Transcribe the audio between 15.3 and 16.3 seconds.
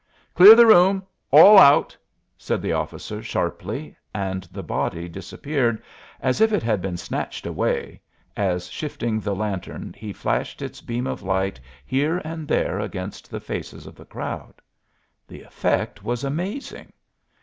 effect was